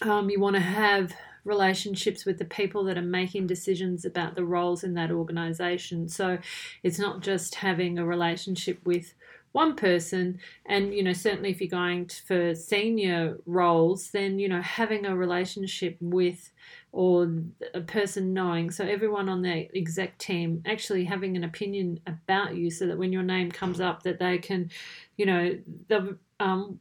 um, 0.00 0.30
you 0.30 0.40
want 0.40 0.56
to 0.56 0.62
have 0.62 1.12
relationships 1.44 2.24
with 2.24 2.38
the 2.38 2.46
people 2.46 2.84
that 2.84 2.96
are 2.96 3.02
making 3.02 3.48
decisions 3.48 4.06
about 4.06 4.34
the 4.34 4.46
roles 4.46 4.82
in 4.82 4.94
that 4.94 5.10
organization. 5.10 6.08
So 6.08 6.38
it's 6.82 6.98
not 6.98 7.20
just 7.20 7.56
having 7.56 7.98
a 7.98 8.06
relationship 8.06 8.80
with 8.86 9.12
one 9.52 9.76
person 9.76 10.40
and 10.66 10.92
you 10.92 11.00
know 11.00 11.12
certainly 11.12 11.48
if 11.48 11.60
you're 11.60 11.70
going 11.70 12.10
for 12.26 12.56
senior 12.56 13.38
roles 13.46 14.10
then 14.10 14.36
you 14.40 14.48
know 14.48 14.60
having 14.60 15.06
a 15.06 15.16
relationship 15.16 15.96
with 16.00 16.50
or 16.94 17.28
a 17.74 17.80
person 17.80 18.32
knowing. 18.32 18.70
So 18.70 18.84
everyone 18.84 19.28
on 19.28 19.42
the 19.42 19.68
exec 19.76 20.16
team 20.18 20.62
actually 20.64 21.04
having 21.04 21.36
an 21.36 21.42
opinion 21.42 21.98
about 22.06 22.54
you 22.54 22.70
so 22.70 22.86
that 22.86 22.96
when 22.96 23.12
your 23.12 23.24
name 23.24 23.50
comes 23.50 23.80
up 23.80 24.04
that 24.04 24.20
they 24.20 24.38
can 24.38 24.70
you 25.16 25.26
know 25.26 25.58
the 25.88 26.16
um, 26.38 26.78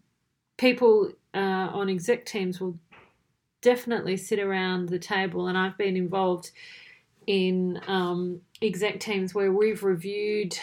people 0.57 1.11
uh, 1.33 1.37
on 1.73 1.89
exec 1.89 2.25
teams 2.27 2.61
will 2.61 2.77
definitely 3.63 4.15
sit 4.15 4.37
around 4.37 4.89
the 4.89 4.99
table. 4.99 5.47
And 5.47 5.57
i've 5.57 5.77
been 5.77 5.97
involved 5.97 6.51
in 7.25 7.81
um, 7.87 8.39
exec 8.61 8.99
teams 8.99 9.33
where 9.33 9.51
we've 9.51 9.83
reviewed 9.83 10.55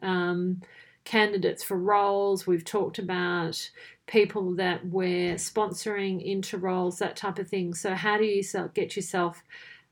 um, 0.00 0.60
candidates 1.04 1.62
for 1.62 1.76
roles. 1.76 2.46
We've 2.46 2.64
talked 2.64 2.98
about 2.98 3.70
people 4.06 4.54
that 4.56 4.84
we're 4.86 5.34
sponsoring 5.36 6.22
into 6.24 6.58
roles, 6.58 6.98
that 6.98 7.16
type 7.16 7.38
of 7.38 7.48
thing. 7.48 7.74
So, 7.74 7.94
how 7.94 8.18
do 8.18 8.24
you 8.24 8.42
get 8.74 8.96
yourself 8.96 9.42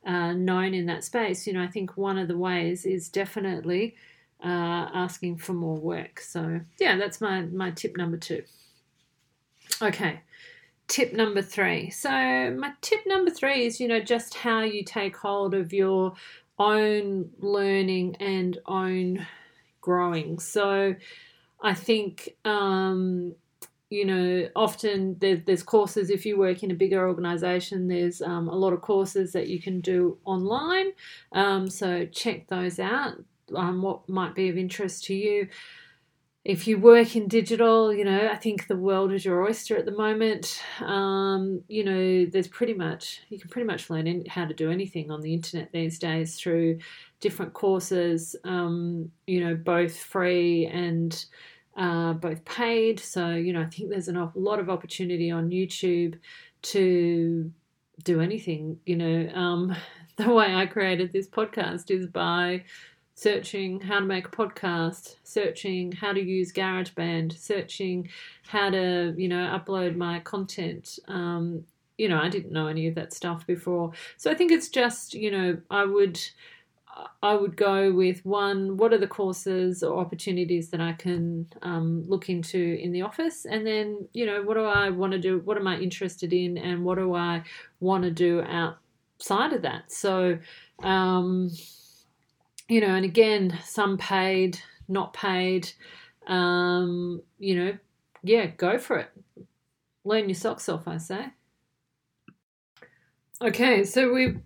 uh, 0.06 0.32
known 0.32 0.74
in 0.74 0.86
that 0.86 1.04
space? 1.04 1.46
You 1.46 1.54
know, 1.54 1.62
I 1.62 1.68
think 1.68 1.96
one 1.96 2.18
of 2.18 2.28
the 2.28 2.38
ways 2.38 2.86
is 2.86 3.08
definitely 3.08 3.96
uh, 4.42 4.88
asking 4.94 5.38
for 5.38 5.52
more 5.52 5.76
work. 5.76 6.20
So, 6.20 6.60
yeah, 6.78 6.96
that's 6.96 7.20
my, 7.20 7.42
my 7.42 7.70
tip 7.70 7.96
number 7.96 8.16
two. 8.16 8.42
Okay, 9.82 10.20
tip 10.88 11.12
number 11.12 11.42
three. 11.42 11.90
So, 11.90 12.10
my 12.10 12.72
tip 12.80 13.00
number 13.06 13.30
three 13.30 13.66
is, 13.66 13.80
you 13.80 13.88
know, 13.88 14.00
just 14.00 14.34
how 14.34 14.62
you 14.62 14.84
take 14.84 15.16
hold 15.16 15.54
of 15.54 15.72
your 15.72 16.14
own 16.58 17.30
learning 17.38 18.16
and 18.20 18.58
own 18.66 19.26
growing. 19.80 20.38
So 20.38 20.94
I 21.62 21.74
think, 21.74 22.36
um, 22.44 23.34
you 23.90 24.04
know, 24.04 24.48
often 24.54 25.16
there, 25.20 25.42
there's 25.44 25.62
courses, 25.62 26.10
if 26.10 26.24
you 26.24 26.38
work 26.38 26.62
in 26.62 26.70
a 26.70 26.74
bigger 26.74 27.08
organization, 27.08 27.88
there's 27.88 28.22
um, 28.22 28.48
a 28.48 28.54
lot 28.54 28.72
of 28.72 28.80
courses 28.80 29.32
that 29.32 29.48
you 29.48 29.60
can 29.60 29.80
do 29.80 30.16
online. 30.24 30.92
Um, 31.32 31.68
so 31.68 32.06
check 32.06 32.46
those 32.48 32.78
out, 32.78 33.14
um, 33.56 33.82
what 33.82 34.08
might 34.08 34.34
be 34.34 34.48
of 34.48 34.56
interest 34.56 35.04
to 35.04 35.14
you 35.14 35.48
if 36.44 36.66
you 36.66 36.78
work 36.78 37.16
in 37.16 37.28
digital, 37.28 37.92
you 37.92 38.04
know, 38.04 38.30
I 38.32 38.36
think 38.36 38.66
the 38.66 38.76
world 38.76 39.12
is 39.12 39.24
your 39.24 39.42
oyster 39.42 39.76
at 39.76 39.84
the 39.84 39.92
moment. 39.92 40.62
Um, 40.80 41.62
you 41.68 41.84
know, 41.84 42.24
there's 42.24 42.48
pretty 42.48 42.72
much, 42.72 43.20
you 43.28 43.38
can 43.38 43.50
pretty 43.50 43.66
much 43.66 43.90
learn 43.90 44.24
how 44.26 44.46
to 44.46 44.54
do 44.54 44.70
anything 44.70 45.10
on 45.10 45.20
the 45.20 45.34
internet 45.34 45.70
these 45.70 45.98
days 45.98 46.40
through 46.40 46.78
different 47.20 47.52
courses, 47.52 48.34
um, 48.44 49.10
you 49.26 49.44
know, 49.44 49.54
both 49.54 49.94
free 49.94 50.66
and 50.66 51.26
uh, 51.76 52.14
both 52.14 52.42
paid. 52.46 52.98
So, 53.00 53.30
you 53.30 53.52
know, 53.52 53.60
I 53.60 53.66
think 53.66 53.90
there's 53.90 54.08
a 54.08 54.32
lot 54.34 54.60
of 54.60 54.70
opportunity 54.70 55.30
on 55.30 55.50
YouTube 55.50 56.18
to 56.62 57.52
do 58.02 58.20
anything. 58.22 58.78
You 58.86 58.96
know, 58.96 59.30
um, 59.34 59.76
the 60.16 60.32
way 60.32 60.54
I 60.54 60.64
created 60.64 61.12
this 61.12 61.28
podcast 61.28 61.90
is 61.90 62.06
by 62.06 62.64
searching 63.20 63.78
how 63.80 64.00
to 64.00 64.06
make 64.06 64.26
a 64.28 64.30
podcast, 64.30 65.16
searching 65.24 65.92
how 65.92 66.10
to 66.10 66.22
use 66.22 66.54
GarageBand, 66.54 67.38
searching 67.38 68.08
how 68.46 68.70
to, 68.70 69.14
you 69.14 69.28
know, 69.28 69.60
upload 69.60 69.94
my 69.94 70.20
content. 70.20 70.98
Um, 71.06 71.64
you 71.98 72.08
know, 72.08 72.18
I 72.18 72.30
didn't 72.30 72.50
know 72.50 72.66
any 72.66 72.86
of 72.86 72.94
that 72.94 73.12
stuff 73.12 73.46
before. 73.46 73.92
So 74.16 74.30
I 74.30 74.34
think 74.34 74.50
it's 74.50 74.70
just, 74.70 75.12
you 75.12 75.30
know, 75.30 75.58
I 75.70 75.84
would 75.84 76.18
I 77.22 77.34
would 77.34 77.58
go 77.58 77.92
with 77.92 78.24
one, 78.24 78.78
what 78.78 78.94
are 78.94 78.98
the 78.98 79.06
courses 79.06 79.82
or 79.82 80.00
opportunities 80.00 80.70
that 80.70 80.80
I 80.80 80.94
can 80.94 81.46
um, 81.60 82.04
look 82.08 82.30
into 82.30 82.78
in 82.80 82.90
the 82.90 83.02
office? 83.02 83.44
And 83.44 83.66
then, 83.66 84.08
you 84.14 84.24
know, 84.24 84.42
what 84.42 84.54
do 84.54 84.64
I 84.64 84.88
want 84.88 85.12
to 85.12 85.18
do? 85.18 85.40
What 85.40 85.58
am 85.58 85.66
I 85.66 85.78
interested 85.78 86.32
in? 86.32 86.56
And 86.56 86.86
what 86.86 86.96
do 86.96 87.14
I 87.14 87.42
want 87.80 88.04
to 88.04 88.10
do 88.10 88.40
outside 88.40 89.52
of 89.52 89.60
that? 89.60 89.92
So, 89.92 90.38
um, 90.82 91.50
you 92.70 92.80
know, 92.80 92.94
and 92.94 93.04
again, 93.04 93.58
some 93.64 93.98
paid, 93.98 94.60
not 94.86 95.12
paid. 95.12 95.68
Um, 96.28 97.20
you 97.40 97.56
know, 97.56 97.76
yeah, 98.22 98.46
go 98.46 98.78
for 98.78 98.98
it. 98.98 99.10
Learn 100.04 100.28
your 100.28 100.36
socks 100.36 100.68
off, 100.68 100.86
I 100.86 100.98
say. 100.98 101.26
Okay, 103.42 103.82
so 103.82 104.12
we've, 104.12 104.38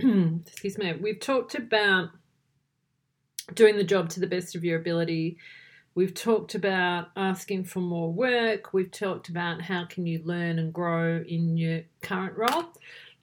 excuse 0.46 0.76
me, 0.76 0.92
we've 0.94 1.20
talked 1.20 1.54
about 1.54 2.10
doing 3.54 3.76
the 3.76 3.84
job 3.84 4.08
to 4.10 4.20
the 4.20 4.26
best 4.26 4.56
of 4.56 4.64
your 4.64 4.80
ability. 4.80 5.38
We've 5.94 6.14
talked 6.14 6.56
about 6.56 7.10
asking 7.16 7.64
for 7.64 7.80
more 7.80 8.12
work. 8.12 8.72
We've 8.72 8.90
talked 8.90 9.28
about 9.28 9.62
how 9.62 9.84
can 9.84 10.04
you 10.04 10.20
learn 10.24 10.58
and 10.58 10.72
grow 10.72 11.22
in 11.26 11.56
your 11.56 11.82
current 12.02 12.36
role. 12.36 12.72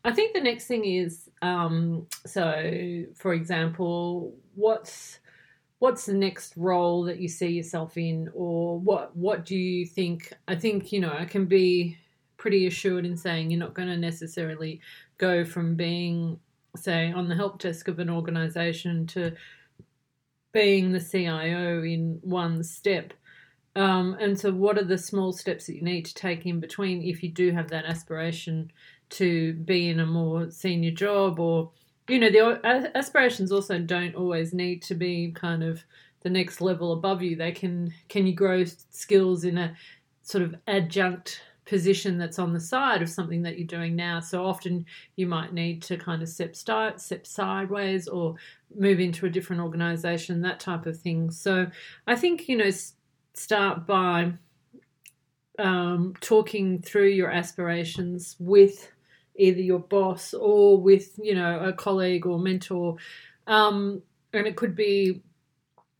I 0.05 0.11
think 0.11 0.35
the 0.35 0.41
next 0.41 0.67
thing 0.67 0.85
is 0.85 1.31
um, 1.41 2.05
so, 2.27 3.03
for 3.15 3.33
example, 3.33 4.35
what's 4.53 5.19
what's 5.79 6.05
the 6.05 6.13
next 6.13 6.53
role 6.55 7.03
that 7.03 7.19
you 7.19 7.27
see 7.27 7.49
yourself 7.49 7.97
in, 7.97 8.29
or 8.35 8.79
what 8.79 9.17
what 9.17 9.45
do 9.45 9.55
you 9.55 9.83
think? 9.85 10.31
I 10.47 10.55
think 10.55 10.91
you 10.91 10.99
know 10.99 11.11
I 11.11 11.25
can 11.25 11.45
be 11.45 11.97
pretty 12.37 12.67
assured 12.67 13.03
in 13.05 13.17
saying 13.17 13.49
you're 13.49 13.59
not 13.59 13.73
going 13.73 13.87
to 13.87 13.97
necessarily 13.97 14.79
go 15.17 15.43
from 15.43 15.73
being, 15.73 16.39
say, 16.75 17.11
on 17.11 17.27
the 17.27 17.35
help 17.35 17.57
desk 17.59 17.87
of 17.87 17.97
an 17.97 18.09
organization 18.09 19.07
to 19.07 19.31
being 20.51 20.91
the 20.91 20.99
CIO 20.99 21.81
in 21.83 22.19
one 22.21 22.63
step. 22.63 23.11
Um, 23.75 24.15
and 24.21 24.39
so, 24.39 24.51
what 24.51 24.77
are 24.77 24.83
the 24.83 24.97
small 24.97 25.33
steps 25.33 25.65
that 25.65 25.75
you 25.75 25.81
need 25.81 26.05
to 26.05 26.13
take 26.13 26.45
in 26.45 26.59
between 26.59 27.01
if 27.01 27.23
you 27.23 27.29
do 27.29 27.51
have 27.51 27.69
that 27.69 27.85
aspiration 27.85 28.71
to 29.09 29.53
be 29.53 29.89
in 29.89 29.99
a 29.99 30.05
more 30.05 30.49
senior 30.49 30.91
job 30.91 31.39
or 31.39 31.71
you 32.07 32.19
know 32.19 32.29
the 32.29 32.91
aspirations 32.95 33.51
also 33.51 33.79
don't 33.79 34.15
always 34.15 34.53
need 34.53 34.81
to 34.83 34.95
be 34.95 35.31
kind 35.31 35.63
of 35.63 35.83
the 36.21 36.29
next 36.29 36.59
level 36.61 36.93
above 36.93 37.21
you. 37.21 37.35
They 37.35 37.51
can 37.51 37.93
can 38.09 38.27
you 38.27 38.33
grow 38.33 38.63
skills 38.89 39.43
in 39.43 39.57
a 39.57 39.75
sort 40.23 40.43
of 40.43 40.55
adjunct 40.67 41.41
position 41.65 42.19
that's 42.19 42.37
on 42.37 42.53
the 42.53 42.59
side 42.59 43.01
of 43.01 43.09
something 43.09 43.41
that 43.43 43.57
you're 43.57 43.67
doing 43.67 43.95
now? 43.95 44.19
So 44.19 44.45
often 44.45 44.85
you 45.15 45.27
might 45.27 45.53
need 45.53 45.81
to 45.83 45.97
kind 45.97 46.21
of 46.21 46.29
step 46.29 46.55
start 46.55 46.99
step 47.01 47.25
sideways 47.25 48.07
or 48.07 48.35
move 48.75 48.99
into 48.99 49.25
a 49.25 49.29
different 49.29 49.61
organization 49.61 50.41
that 50.41 50.59
type 50.59 50.85
of 50.85 50.99
thing. 50.99 51.31
So 51.31 51.67
i 52.07 52.15
think 52.15 52.49
you 52.49 52.57
know 52.57 52.71
start 53.33 53.85
by 53.85 54.33
um, 55.59 56.15
talking 56.19 56.81
through 56.81 57.09
your 57.09 57.31
aspirations 57.31 58.35
with 58.39 58.91
either 59.37 59.61
your 59.61 59.79
boss 59.79 60.33
or 60.33 60.77
with 60.77 61.17
you 61.21 61.35
know 61.35 61.59
a 61.59 61.73
colleague 61.73 62.25
or 62.25 62.39
mentor 62.39 62.95
um, 63.47 64.01
and 64.33 64.47
it 64.47 64.55
could 64.55 64.75
be 64.75 65.21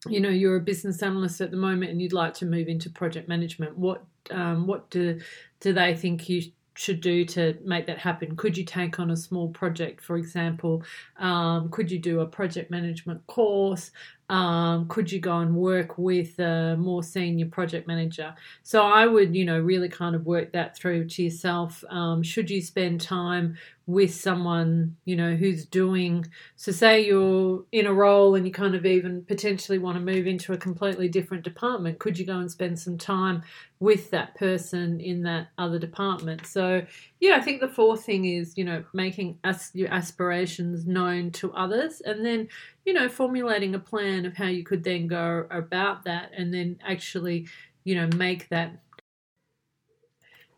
you 0.08 0.20
know 0.20 0.30
you're 0.30 0.56
a 0.56 0.62
business 0.62 1.02
analyst 1.02 1.42
at 1.42 1.52
the 1.52 1.58
moment 1.58 1.92
and 1.92 2.02
you'd 2.02 2.14
like 2.14 2.34
to 2.34 2.46
move 2.46 2.68
into 2.68 2.90
project 2.90 3.28
management 3.28 3.78
what 3.78 4.04
um, 4.32 4.68
what 4.68 4.90
do 4.90 5.20
do 5.60 5.74
they 5.74 5.96
think 5.96 6.28
you 6.30 6.42
should 6.76 7.02
do 7.02 7.26
to 7.26 7.58
make 7.64 7.88
that 7.88 7.98
happen? 7.98 8.36
Could 8.36 8.58
you 8.58 8.66
take 8.66 9.00
on 9.00 9.12
a 9.12 9.16
small 9.16 9.50
project, 9.50 10.02
for 10.02 10.18
example? 10.18 10.84
Um, 11.18 11.70
could 11.70 11.90
you 11.90 12.00
do 12.00 12.20
a 12.20 12.26
project 12.26 12.70
management 12.70 13.26
course? 13.28 13.92
Um, 14.30 14.88
could 14.88 15.12
you 15.12 15.20
go 15.20 15.38
and 15.38 15.56
work 15.56 15.98
with 15.98 16.40
a 16.40 16.76
more 16.78 17.04
senior 17.04 17.46
project 17.46 17.88
manager? 17.88 18.34
So 18.64 18.82
I 18.82 19.06
would, 19.06 19.36
you 19.36 19.46
know, 19.46 19.60
really 19.60 19.90
kind 19.90 20.16
of 20.16 20.26
work 20.26 20.52
that 20.54 20.76
through 20.76 21.10
to 21.10 21.24
yourself. 21.24 21.84
Um, 21.90 22.24
should 22.24 22.50
you 22.50 22.62
spend 22.62 23.02
time 23.02 23.58
with 23.88 24.16
someone, 24.16 24.96
you 25.06 25.16
know, 25.16 25.36
who's 25.36 25.64
doing, 25.64 26.26
so 26.56 26.72
say 26.72 27.06
you're 27.06 27.64
in 27.72 27.86
a 27.86 27.94
role 27.94 28.34
and 28.34 28.48
you 28.48 28.52
kind 28.52 28.74
of 28.74 28.84
even 28.84 29.24
potentially 29.26 29.78
want 29.78 29.96
to 29.96 30.04
move 30.04 30.26
into 30.26 30.54
a 30.54 30.58
completely 30.58 31.08
different 31.08 31.44
department, 31.44 32.00
could 32.00 32.18
you 32.18 32.26
go 32.26 32.40
and 32.40 32.50
spend 32.50 32.80
some 32.80 32.98
time 32.98 33.44
with 33.80 34.10
that 34.10 34.34
person 34.34 35.00
in 35.00 35.22
that 35.22 35.50
other 35.60 35.78
department? 35.78 36.48
So, 36.48 36.84
yeah, 37.20 37.36
I 37.36 37.42
think 37.42 37.62
the 37.62 37.68
fourth 37.68 38.04
thing 38.04 38.26
is, 38.26 38.58
you 38.58 38.64
know, 38.64 38.84
making 38.92 39.38
your 39.74 39.94
aspirations 39.94 40.88
known 40.88 41.30
to 41.34 41.54
others 41.54 42.02
and 42.02 42.26
then, 42.26 42.48
you 42.86 42.94
know, 42.94 43.10
formulating 43.10 43.74
a 43.74 43.80
plan 43.80 44.26
of 44.26 44.38
how 44.38 44.46
you 44.46 44.64
could 44.64 44.84
then 44.84 45.08
go 45.08 45.48
about 45.50 46.06
that 46.06 46.32
and 46.38 46.54
then 46.54 46.80
actually, 46.86 47.48
you 47.84 47.96
know, 47.96 48.08
make 48.16 48.48
that. 48.50 48.80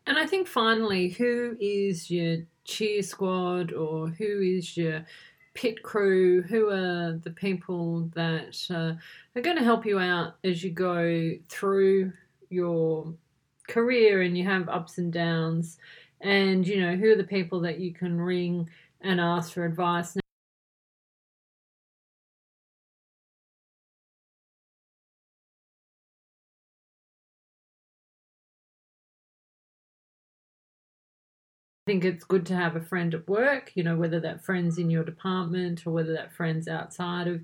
And 0.05 0.17
I 0.17 0.25
think 0.25 0.47
finally, 0.47 1.09
who 1.09 1.57
is 1.59 2.11
your 2.11 2.37
cheer 2.65 3.01
squad 3.01 3.73
or 3.73 4.09
who 4.09 4.41
is 4.41 4.75
your 4.75 5.05
pit 5.53 5.81
crew? 5.83 6.41
Who 6.43 6.69
are 6.69 7.13
the 7.13 7.31
people 7.31 8.09
that 8.13 8.57
uh, 8.69 8.93
are 9.37 9.41
going 9.41 9.57
to 9.57 9.63
help 9.63 9.85
you 9.85 9.99
out 9.99 10.35
as 10.43 10.63
you 10.63 10.71
go 10.71 11.31
through 11.49 12.11
your 12.49 13.13
career 13.67 14.21
and 14.21 14.37
you 14.37 14.43
have 14.45 14.69
ups 14.69 14.97
and 14.97 15.11
downs? 15.11 15.77
And, 16.21 16.67
you 16.67 16.81
know, 16.81 16.95
who 16.95 17.11
are 17.11 17.17
the 17.17 17.23
people 17.23 17.61
that 17.61 17.79
you 17.79 17.93
can 17.93 18.19
ring 18.19 18.69
and 19.01 19.19
ask 19.21 19.53
for 19.53 19.65
advice? 19.65 20.17
I 31.87 31.89
think 31.89 32.03
it's 32.03 32.25
good 32.25 32.45
to 32.47 32.53
have 32.53 32.75
a 32.75 32.81
friend 32.81 33.13
at 33.13 33.29
work, 33.29 33.71
you 33.73 33.81
know, 33.81 33.95
whether 33.95 34.19
that 34.19 34.43
friend's 34.43 34.77
in 34.77 34.89
your 34.89 35.05
department 35.05 35.87
or 35.87 35.91
whether 35.91 36.11
that 36.11 36.33
friend's 36.33 36.67
outside 36.67 37.29
of 37.29 37.41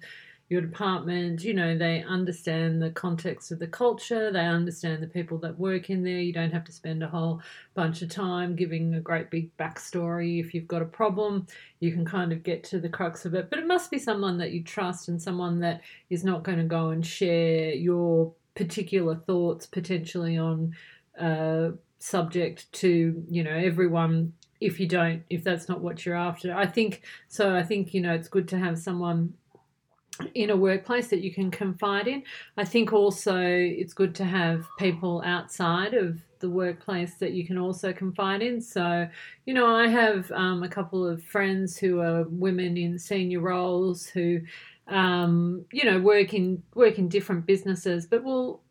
your 0.50 0.60
department. 0.60 1.46
You 1.46 1.54
know, 1.54 1.78
they 1.78 2.04
understand 2.04 2.82
the 2.82 2.90
context 2.90 3.54
of 3.54 3.60
the 3.60 3.68
culture, 3.68 4.34
they 4.34 4.46
understand 4.46 5.02
the 5.02 5.08
people 5.08 5.38
that 5.38 5.58
work 5.58 5.90
in 5.90 6.04
there. 6.04 6.20
You 6.20 6.34
don't 6.34 6.52
have 6.52 6.66
to 6.66 6.74
spend 6.74 7.02
a 7.04 7.08
whole 7.08 7.42
bunch 7.74 8.02
of 8.02 8.10
time 8.10 8.58
giving 8.58 8.96
a 8.96 9.00
great 9.00 9.32
big 9.32 9.56
backstory. 9.56 10.42
If 10.42 10.54
you've 10.54 10.68
got 10.68 10.82
a 10.82 10.88
problem, 10.88 11.48
you 11.80 11.94
can 11.94 12.04
kind 12.04 12.34
of 12.34 12.44
get 12.44 12.66
to 12.66 12.82
the 12.82 12.90
crux 12.90 13.24
of 13.24 13.36
it. 13.36 13.50
But 13.50 13.60
it 13.60 13.66
must 13.66 13.92
be 13.92 13.98
someone 13.98 14.38
that 14.40 14.52
you 14.52 14.62
trust 14.62 15.08
and 15.08 15.22
someone 15.22 15.62
that 15.62 15.80
is 16.10 16.26
not 16.26 16.44
going 16.44 16.58
to 16.58 16.66
go 16.66 16.90
and 16.90 17.06
share 17.06 17.74
your 17.74 18.34
particular 18.56 19.16
thoughts 19.16 19.66
potentially 19.68 20.38
on. 20.38 20.76
Uh, 21.18 21.70
subject 22.04 22.70
to 22.74 23.24
you 23.30 23.42
know 23.42 23.56
everyone 23.56 24.34
if 24.60 24.78
you 24.78 24.86
don't 24.86 25.24
if 25.30 25.42
that's 25.42 25.70
not 25.70 25.80
what 25.80 26.06
you're 26.06 26.18
after. 26.18 26.54
I 26.54 26.66
think 26.66 27.02
so 27.30 27.56
i 27.56 27.64
think 27.64 27.94
you 27.94 28.02
know 28.02 28.14
it's 28.14 28.28
good 28.28 28.48
to 28.50 28.58
have 28.58 28.78
someone 28.78 29.34
in 30.36 30.50
a 30.50 30.56
workplace 30.56 31.08
that 31.08 31.22
you 31.22 31.34
can 31.34 31.50
confide 31.50 32.08
in. 32.08 32.22
I 32.58 32.66
think 32.66 32.94
also 32.94 33.40
it's 33.42 33.94
good 33.94 34.14
to 34.16 34.26
have 34.26 34.68
people 34.78 35.24
outside 35.26 35.94
of 35.94 36.22
the 36.40 36.50
workplace 36.50 37.16
that 37.16 37.32
you 37.32 37.48
can 37.48 37.58
also 37.58 37.94
confide 37.94 38.42
in. 38.42 38.60
So 38.60 39.08
you 39.46 39.54
know 39.54 39.74
i 39.74 39.88
have 39.88 40.30
um, 40.34 40.62
a 40.62 40.70
couple 40.70 41.08
of 41.08 41.24
friends 41.24 41.78
who 41.78 42.02
are 42.02 42.26
women 42.28 42.76
in 42.76 43.00
senior 43.00 43.40
roles 43.40 44.08
who 44.08 44.42
um, 44.90 45.66
you 45.72 45.86
know 45.86 46.02
work 46.02 46.34
in 46.34 46.62
work 46.76 47.00
in 47.00 47.08
different 47.08 47.46
businesses 47.46 48.06
but 48.06 48.26
will 48.26 48.62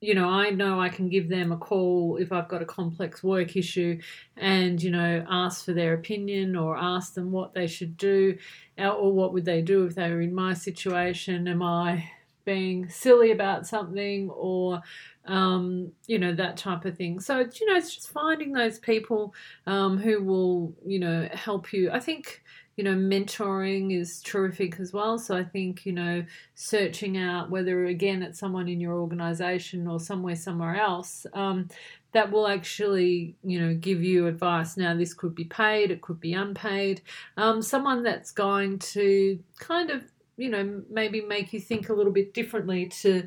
you 0.00 0.14
know, 0.14 0.28
I 0.28 0.50
know 0.50 0.78
I 0.78 0.88
can 0.88 1.08
give 1.08 1.28
them 1.28 1.52
a 1.52 1.56
call 1.56 2.18
if 2.20 2.30
I've 2.30 2.48
got 2.48 2.62
a 2.62 2.66
complex 2.66 3.22
work 3.22 3.56
issue 3.56 4.00
and, 4.36 4.82
you 4.82 4.90
know, 4.90 5.24
ask 5.28 5.64
for 5.64 5.72
their 5.72 5.94
opinion 5.94 6.54
or 6.54 6.76
ask 6.76 7.14
them 7.14 7.32
what 7.32 7.54
they 7.54 7.66
should 7.66 7.96
do 7.96 8.36
or 8.78 9.12
what 9.12 9.32
would 9.32 9.46
they 9.46 9.62
do 9.62 9.86
if 9.86 9.94
they 9.94 10.10
were 10.10 10.20
in 10.20 10.34
my 10.34 10.52
situation. 10.52 11.48
Am 11.48 11.62
I 11.62 12.10
being 12.46 12.88
silly 12.88 13.32
about 13.32 13.66
something 13.66 14.30
or, 14.30 14.80
um, 15.26 15.92
you 16.06 16.18
know, 16.18 16.32
that 16.34 16.56
type 16.56 16.84
of 16.84 16.96
thing. 16.96 17.20
So, 17.20 17.40
you 17.40 17.66
know, 17.66 17.76
it's 17.76 17.94
just 17.94 18.10
finding 18.10 18.52
those 18.52 18.78
people 18.78 19.34
um, 19.66 19.98
who 19.98 20.22
will, 20.22 20.74
you 20.86 20.98
know, 20.98 21.28
help 21.32 21.72
you. 21.72 21.90
I 21.90 22.00
think 22.00 22.42
you 22.76 22.84
know, 22.84 22.94
mentoring 22.94 23.98
is 23.98 24.20
terrific 24.20 24.78
as 24.78 24.92
well. 24.92 25.18
So 25.18 25.36
I 25.36 25.44
think, 25.44 25.86
you 25.86 25.92
know, 25.92 26.24
searching 26.54 27.16
out 27.16 27.50
whether 27.50 27.86
again 27.86 28.22
it's 28.22 28.38
someone 28.38 28.68
in 28.68 28.80
your 28.80 28.94
organization 28.94 29.86
or 29.86 29.98
somewhere 29.98 30.36
somewhere 30.36 30.76
else, 30.76 31.26
um, 31.32 31.68
that 32.12 32.30
will 32.30 32.46
actually, 32.46 33.34
you 33.42 33.60
know, 33.60 33.74
give 33.74 34.02
you 34.02 34.26
advice. 34.26 34.76
Now, 34.76 34.94
this 34.94 35.14
could 35.14 35.34
be 35.34 35.44
paid, 35.44 35.90
it 35.90 36.02
could 36.02 36.20
be 36.20 36.34
unpaid. 36.34 37.00
Um, 37.36 37.62
someone 37.62 38.02
that's 38.02 38.30
going 38.30 38.78
to 38.80 39.38
kind 39.58 39.90
of, 39.90 40.02
you 40.36 40.50
know, 40.50 40.82
maybe 40.90 41.22
make 41.22 41.52
you 41.52 41.60
think 41.60 41.88
a 41.88 41.94
little 41.94 42.12
bit 42.12 42.34
differently 42.34 42.86
to 43.02 43.26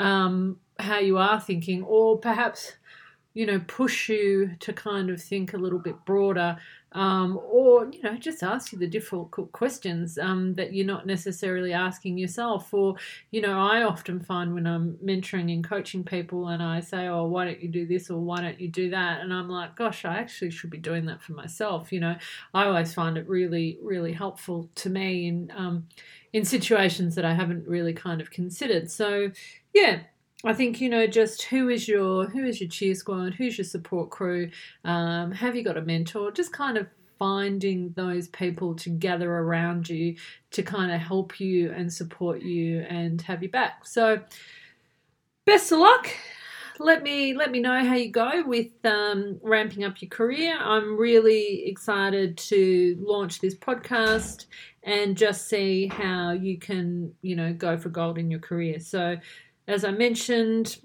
um, 0.00 0.58
how 0.78 0.98
you 0.98 1.18
are 1.18 1.40
thinking, 1.40 1.82
or 1.84 2.18
perhaps 2.18 2.72
you 3.34 3.46
know, 3.46 3.60
push 3.68 4.08
you 4.08 4.50
to 4.58 4.72
kind 4.72 5.10
of 5.10 5.22
think 5.22 5.52
a 5.52 5.56
little 5.56 5.78
bit 5.78 6.04
broader, 6.04 6.56
um, 6.92 7.38
or 7.50 7.90
you 7.90 8.02
know, 8.02 8.16
just 8.16 8.42
ask 8.42 8.72
you 8.72 8.78
the 8.78 8.86
difficult 8.86 9.52
questions 9.52 10.16
um, 10.18 10.54
that 10.54 10.72
you're 10.72 10.86
not 10.86 11.06
necessarily 11.06 11.72
asking 11.72 12.16
yourself. 12.16 12.72
Or 12.72 12.96
you 13.30 13.40
know, 13.40 13.60
I 13.60 13.82
often 13.82 14.20
find 14.20 14.54
when 14.54 14.66
I'm 14.66 14.96
mentoring 15.04 15.52
and 15.52 15.62
coaching 15.62 16.02
people, 16.02 16.48
and 16.48 16.62
I 16.62 16.80
say, 16.80 17.06
"Oh, 17.06 17.24
why 17.26 17.44
don't 17.44 17.62
you 17.62 17.68
do 17.68 17.86
this?" 17.86 18.10
or 18.10 18.18
"Why 18.20 18.40
don't 18.40 18.60
you 18.60 18.68
do 18.68 18.90
that?" 18.90 19.20
and 19.20 19.32
I'm 19.32 19.48
like, 19.48 19.76
"Gosh, 19.76 20.04
I 20.04 20.16
actually 20.16 20.50
should 20.50 20.70
be 20.70 20.78
doing 20.78 21.06
that 21.06 21.22
for 21.22 21.32
myself." 21.32 21.92
You 21.92 22.00
know, 22.00 22.16
I 22.54 22.64
always 22.64 22.94
find 22.94 23.18
it 23.18 23.28
really, 23.28 23.78
really 23.82 24.12
helpful 24.12 24.70
to 24.76 24.90
me 24.90 25.28
in 25.28 25.52
um, 25.56 25.86
in 26.32 26.44
situations 26.44 27.14
that 27.14 27.24
I 27.24 27.34
haven't 27.34 27.66
really 27.66 27.92
kind 27.92 28.20
of 28.20 28.30
considered. 28.30 28.90
So, 28.90 29.30
yeah, 29.74 30.00
I 30.44 30.54
think 30.54 30.80
you 30.80 30.88
know 30.88 31.06
just 31.06 31.42
who 31.42 31.68
is 31.68 31.88
your 31.88 32.26
who 32.26 32.44
is 32.44 32.60
your 32.60 32.70
cheer 32.70 32.94
squad, 32.94 33.34
who's 33.34 33.58
your 33.58 33.64
support 33.64 34.10
crew, 34.10 34.50
um, 34.84 35.32
have 35.32 35.56
you 35.56 35.64
got 35.64 35.76
a 35.76 35.82
mentor? 35.82 36.30
Just 36.30 36.52
kind 36.52 36.78
of 36.78 36.86
finding 37.18 37.92
those 37.96 38.28
people 38.28 38.74
to 38.76 38.90
gather 38.90 39.32
around 39.32 39.88
you 39.88 40.14
to 40.52 40.62
kind 40.62 40.92
of 40.92 41.00
help 41.00 41.40
you 41.40 41.72
and 41.72 41.92
support 41.92 42.42
you 42.42 42.82
and 42.82 43.20
have 43.22 43.42
you 43.42 43.50
back. 43.50 43.84
So 43.84 44.20
best 45.44 45.72
of 45.72 45.80
luck. 45.80 46.08
Let 46.78 47.02
me 47.02 47.34
let 47.34 47.50
me 47.50 47.58
know 47.58 47.84
how 47.84 47.96
you 47.96 48.12
go 48.12 48.44
with 48.46 48.68
um, 48.84 49.40
ramping 49.42 49.82
up 49.82 50.00
your 50.00 50.10
career. 50.10 50.56
I'm 50.56 50.96
really 50.96 51.66
excited 51.66 52.38
to 52.38 52.96
launch 53.00 53.40
this 53.40 53.56
podcast 53.56 54.44
and 54.84 55.16
just 55.16 55.48
see 55.48 55.88
how 55.88 56.30
you 56.30 56.56
can 56.56 57.12
you 57.22 57.34
know 57.34 57.52
go 57.52 57.76
for 57.76 57.88
gold 57.88 58.16
in 58.16 58.30
your 58.30 58.38
career. 58.38 58.78
So 58.78 59.16
as 59.68 59.84
I 59.84 59.90
mentioned, 59.90 60.78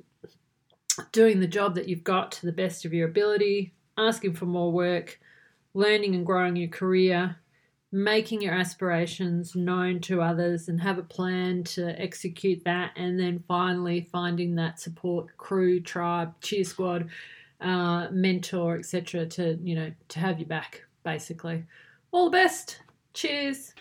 doing 1.11 1.39
the 1.39 1.47
job 1.47 1.73
that 1.75 1.87
you've 1.87 2.03
got 2.03 2.33
to 2.33 2.45
the 2.45 2.51
best 2.51 2.85
of 2.85 2.93
your 2.93 3.07
ability, 3.07 3.73
asking 3.97 4.33
for 4.33 4.45
more 4.45 4.71
work, 4.71 5.19
learning 5.73 6.13
and 6.13 6.25
growing 6.25 6.57
your 6.57 6.69
career, 6.69 7.37
making 7.93 8.41
your 8.41 8.53
aspirations 8.53 9.55
known 9.55 10.01
to 10.01 10.21
others 10.21 10.67
and 10.67 10.81
have 10.81 10.97
a 10.97 11.03
plan 11.03 11.63
to 11.63 11.99
execute 11.99 12.63
that, 12.65 12.91
and 12.97 13.17
then 13.17 13.43
finally 13.47 14.09
finding 14.11 14.55
that 14.55 14.79
support 14.79 15.35
crew, 15.37 15.79
tribe, 15.79 16.33
cheer 16.41 16.65
squad, 16.65 17.09
uh, 17.61 18.07
mentor, 18.11 18.77
etc. 18.77 19.25
to 19.25 19.57
you 19.63 19.75
know 19.75 19.91
to 20.09 20.19
have 20.19 20.39
you 20.39 20.45
back. 20.45 20.83
Basically, 21.03 21.63
all 22.11 22.25
the 22.25 22.31
best. 22.31 22.81
Cheers. 23.13 23.73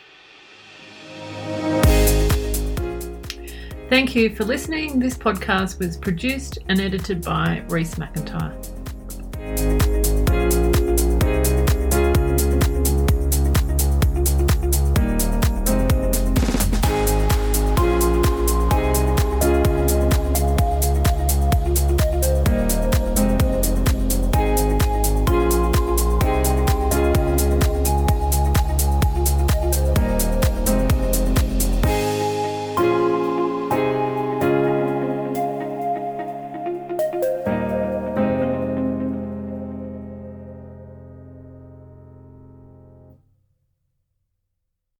Thank 3.92 4.16
you 4.16 4.34
for 4.34 4.44
listening. 4.44 4.98
This 4.98 5.18
podcast 5.18 5.78
was 5.78 5.98
produced 5.98 6.60
and 6.70 6.80
edited 6.80 7.20
by 7.20 7.62
Reese 7.68 7.96
McIntyre. 7.96 8.71